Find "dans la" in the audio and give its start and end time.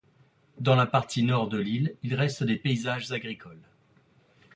0.57-0.87